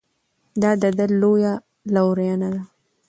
[0.61, 1.53] دا د ده لویه
[1.93, 2.61] لورینه ده.